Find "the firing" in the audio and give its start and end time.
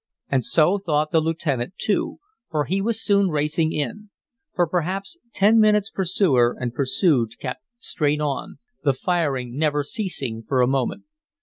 8.83-9.59